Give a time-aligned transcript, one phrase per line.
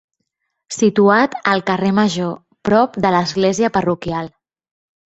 [0.75, 2.35] Situat al carrer Major,
[2.71, 4.35] prop de l'església parroquial.